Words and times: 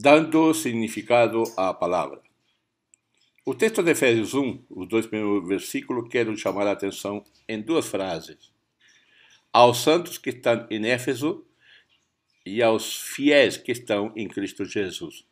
dando 0.00 0.54
significado 0.54 1.42
à 1.58 1.74
palavra. 1.74 2.22
O 3.44 3.54
texto 3.54 3.82
de 3.82 3.90
Efésios 3.90 4.32
1, 4.32 4.64
os 4.70 4.88
dois 4.88 5.06
primeiros 5.06 5.46
versículos, 5.46 6.08
quero 6.08 6.34
chamar 6.38 6.66
a 6.66 6.72
atenção 6.72 7.22
em 7.46 7.60
duas 7.60 7.86
frases. 7.86 8.50
Aos 9.52 9.82
santos 9.82 10.16
que 10.16 10.30
estão 10.30 10.66
em 10.70 10.86
Éfeso 10.86 11.44
e 12.46 12.62
aos 12.62 12.96
fiéis 12.96 13.58
que 13.58 13.72
estão 13.72 14.10
em 14.16 14.26
Cristo 14.26 14.64
Jesus. 14.64 15.26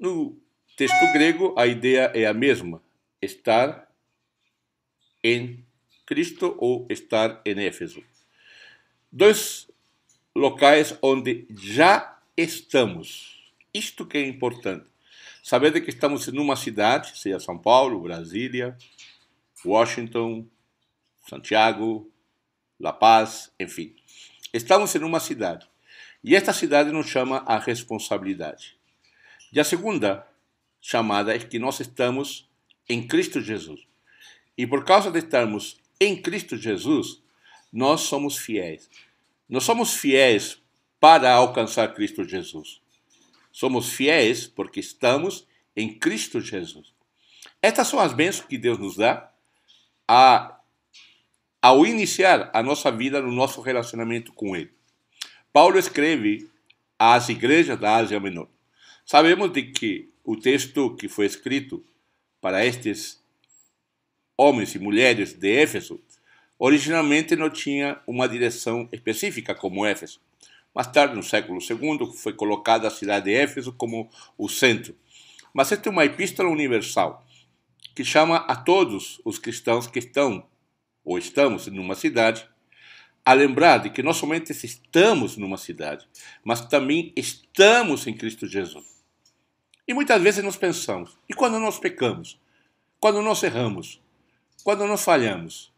No 0.00 0.40
texto 0.74 1.12
grego, 1.12 1.54
a 1.58 1.66
ideia 1.66 2.10
é 2.14 2.24
a 2.24 2.32
mesma: 2.32 2.82
estar 3.20 3.92
em 5.22 5.62
Cristo 6.06 6.56
ou 6.58 6.86
estar 6.88 7.42
em 7.44 7.66
Éfeso. 7.66 8.02
Dois 9.12 9.70
locais 10.34 10.96
onde 11.02 11.46
já 11.50 12.18
estamos 12.34 13.37
isto 13.78 14.04
que 14.04 14.18
é 14.18 14.26
importante. 14.26 14.86
Saber 15.42 15.72
de 15.72 15.80
que 15.80 15.90
estamos 15.90 16.28
em 16.28 16.38
uma 16.38 16.56
cidade, 16.56 17.18
seja 17.18 17.40
São 17.40 17.58
Paulo, 17.58 18.02
Brasília, 18.02 18.76
Washington, 19.64 20.46
Santiago, 21.28 22.10
La 22.78 22.92
Paz, 22.92 23.50
enfim. 23.58 23.94
Estamos 24.52 24.94
em 24.94 25.02
uma 25.02 25.20
cidade. 25.20 25.66
E 26.22 26.34
esta 26.34 26.52
cidade 26.52 26.90
nos 26.90 27.06
chama 27.06 27.38
a 27.46 27.58
responsabilidade. 27.58 28.76
E 29.52 29.60
a 29.60 29.64
segunda 29.64 30.26
chamada 30.80 31.34
é 31.34 31.38
que 31.38 31.58
nós 31.58 31.80
estamos 31.80 32.48
em 32.88 33.06
Cristo 33.06 33.40
Jesus. 33.40 33.80
E 34.56 34.66
por 34.66 34.84
causa 34.84 35.10
de 35.10 35.18
estarmos 35.18 35.78
em 36.00 36.20
Cristo 36.20 36.56
Jesus, 36.56 37.22
nós 37.72 38.02
somos 38.02 38.36
fiéis. 38.36 38.88
Nós 39.48 39.64
somos 39.64 39.94
fiéis 39.94 40.60
para 41.00 41.32
alcançar 41.32 41.94
Cristo 41.94 42.24
Jesus. 42.24 42.80
Somos 43.58 43.92
fiéis 43.92 44.46
porque 44.46 44.78
estamos 44.78 45.44
em 45.74 45.92
Cristo 45.92 46.40
Jesus. 46.40 46.94
Estas 47.60 47.88
são 47.88 47.98
as 47.98 48.12
bênçãos 48.12 48.46
que 48.46 48.56
Deus 48.56 48.78
nos 48.78 48.94
dá 48.94 49.32
a, 50.06 50.60
ao 51.60 51.84
iniciar 51.84 52.52
a 52.54 52.62
nossa 52.62 52.92
vida 52.92 53.20
no 53.20 53.32
nosso 53.32 53.60
relacionamento 53.60 54.32
com 54.32 54.54
Ele. 54.54 54.70
Paulo 55.52 55.76
escreve 55.76 56.48
às 56.96 57.28
igrejas 57.30 57.76
da 57.80 57.96
Ásia 57.96 58.20
Menor. 58.20 58.46
Sabemos 59.04 59.52
de 59.52 59.64
que 59.64 60.08
o 60.22 60.36
texto 60.36 60.94
que 60.94 61.08
foi 61.08 61.26
escrito 61.26 61.84
para 62.40 62.64
estes 62.64 63.20
homens 64.36 64.72
e 64.76 64.78
mulheres 64.78 65.32
de 65.32 65.52
Éfeso 65.52 66.00
originalmente 66.60 67.34
não 67.34 67.50
tinha 67.50 68.00
uma 68.06 68.28
direção 68.28 68.88
específica 68.92 69.52
como 69.52 69.84
Éfeso. 69.84 70.20
Mais 70.74 70.86
tarde, 70.86 71.14
no 71.14 71.22
século 71.22 71.58
II, 71.60 72.12
foi 72.16 72.32
colocada 72.32 72.86
a 72.86 72.90
cidade 72.90 73.26
de 73.26 73.34
Éfeso 73.34 73.72
como 73.72 74.08
o 74.36 74.48
centro. 74.48 74.96
Mas 75.52 75.72
esta 75.72 75.88
é 75.88 75.92
uma 75.92 76.04
epístola 76.04 76.48
universal 76.48 77.26
que 77.94 78.04
chama 78.04 78.36
a 78.36 78.54
todos 78.54 79.20
os 79.24 79.38
cristãos 79.38 79.86
que 79.86 79.98
estão 79.98 80.46
ou 81.04 81.18
estamos 81.18 81.66
numa 81.66 81.94
cidade 81.94 82.48
a 83.24 83.32
lembrar 83.32 83.78
de 83.78 83.90
que 83.90 84.02
não 84.02 84.14
somente 84.14 84.52
estamos 84.52 85.36
numa 85.36 85.56
cidade, 85.56 86.06
mas 86.44 86.60
também 86.60 87.12
estamos 87.16 88.06
em 88.06 88.14
Cristo 88.14 88.46
Jesus. 88.46 88.86
E 89.86 89.92
muitas 89.92 90.22
vezes 90.22 90.44
nós 90.44 90.56
pensamos, 90.56 91.18
e 91.28 91.34
quando 91.34 91.58
nós 91.58 91.78
pecamos? 91.78 92.38
Quando 93.00 93.20
nós 93.20 93.42
erramos? 93.42 94.00
Quando 94.62 94.86
nós 94.86 95.02
falhamos? 95.02 95.72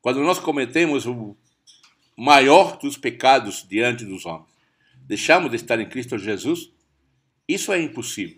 Quando 0.00 0.20
nós 0.20 0.38
cometemos 0.38 1.06
o 1.06 1.36
maior 2.22 2.76
dos 2.76 2.98
pecados 2.98 3.66
diante 3.66 4.04
dos 4.04 4.26
homens. 4.26 4.50
Deixamos 5.06 5.48
de 5.48 5.56
estar 5.56 5.80
em 5.80 5.88
Cristo 5.88 6.18
Jesus? 6.18 6.70
Isso 7.48 7.72
é 7.72 7.80
impossível. 7.80 8.36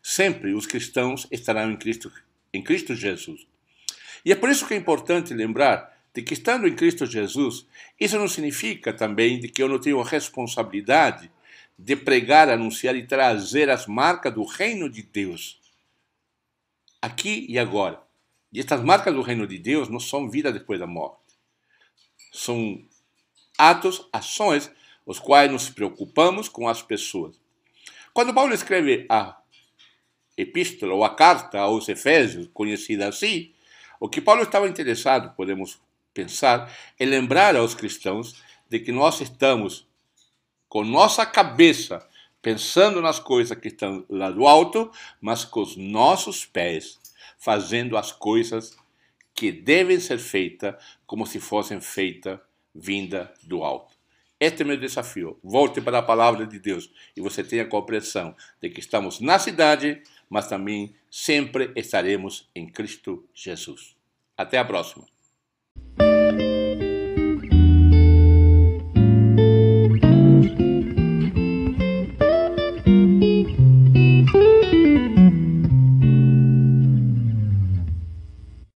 Sempre 0.00 0.54
os 0.54 0.66
cristãos 0.66 1.26
estarão 1.32 1.72
em 1.72 1.76
Cristo, 1.76 2.12
em 2.52 2.62
Cristo 2.62 2.94
Jesus. 2.94 3.44
E 4.24 4.30
é 4.30 4.36
por 4.36 4.48
isso 4.50 4.64
que 4.64 4.72
é 4.72 4.76
importante 4.76 5.34
lembrar 5.34 5.98
de 6.14 6.22
que 6.22 6.32
estando 6.32 6.68
em 6.68 6.76
Cristo 6.76 7.06
Jesus, 7.06 7.66
isso 7.98 8.16
não 8.16 8.28
significa 8.28 8.92
também 8.92 9.40
de 9.40 9.48
que 9.48 9.60
eu 9.60 9.68
não 9.68 9.80
tenho 9.80 10.00
a 10.00 10.08
responsabilidade 10.08 11.28
de 11.76 11.96
pregar, 11.96 12.48
anunciar 12.48 12.94
e 12.94 13.04
trazer 13.04 13.68
as 13.68 13.88
marcas 13.88 14.32
do 14.32 14.44
reino 14.44 14.88
de 14.88 15.02
Deus 15.02 15.60
aqui 17.02 17.46
e 17.48 17.58
agora. 17.58 18.00
E 18.52 18.60
estas 18.60 18.80
marcas 18.80 19.12
do 19.12 19.22
reino 19.22 19.44
de 19.44 19.58
Deus 19.58 19.88
não 19.88 19.98
são 19.98 20.30
vida 20.30 20.52
depois 20.52 20.78
da 20.78 20.86
morte. 20.86 21.18
São 22.32 22.80
atos, 23.58 24.06
ações, 24.12 24.70
os 25.06 25.18
quais 25.18 25.50
nos 25.50 25.68
preocupamos 25.68 26.48
com 26.48 26.68
as 26.68 26.82
pessoas. 26.82 27.38
Quando 28.12 28.34
Paulo 28.34 28.54
escreve 28.54 29.06
a 29.08 29.36
epístola 30.36 30.94
ou 30.94 31.04
a 31.04 31.14
carta 31.14 31.60
aos 31.60 31.88
Efésios, 31.88 32.48
conhecida 32.52 33.08
assim, 33.08 33.52
o 34.00 34.08
que 34.08 34.20
Paulo 34.20 34.42
estava 34.42 34.68
interessado, 34.68 35.34
podemos 35.36 35.80
pensar, 36.12 36.72
é 36.98 37.04
lembrar 37.04 37.56
aos 37.56 37.74
cristãos 37.74 38.42
de 38.68 38.78
que 38.80 38.92
nós 38.92 39.20
estamos 39.20 39.86
com 40.68 40.84
nossa 40.84 41.24
cabeça 41.24 42.06
pensando 42.42 43.00
nas 43.00 43.18
coisas 43.18 43.58
que 43.58 43.68
estão 43.68 44.04
lá 44.08 44.30
do 44.30 44.46
alto, 44.46 44.90
mas 45.20 45.44
com 45.44 45.62
os 45.62 45.76
nossos 45.76 46.44
pés 46.44 46.98
fazendo 47.38 47.96
as 47.96 48.12
coisas 48.12 48.76
que 49.34 49.50
devem 49.50 49.98
ser 49.98 50.18
feitas 50.18 50.74
como 51.06 51.26
se 51.26 51.40
fossem 51.40 51.80
feitas 51.80 52.38
vinda 52.74 53.32
do 53.42 53.62
alto. 53.62 53.94
Este 54.38 54.62
é 54.62 54.64
meu 54.64 54.76
desafio. 54.76 55.38
Volte 55.42 55.80
para 55.80 55.98
a 55.98 56.02
palavra 56.02 56.46
de 56.46 56.58
Deus 56.58 56.90
e 57.16 57.20
você 57.20 57.44
tenha 57.44 57.62
a 57.62 57.68
compreensão 57.68 58.34
de 58.60 58.68
que 58.68 58.80
estamos 58.80 59.20
na 59.20 59.38
cidade, 59.38 60.02
mas 60.28 60.48
também 60.48 60.94
sempre 61.10 61.72
estaremos 61.76 62.50
em 62.54 62.66
Cristo 62.66 63.24
Jesus. 63.32 63.96
Até 64.36 64.58
a 64.58 64.64
próxima. 64.64 65.13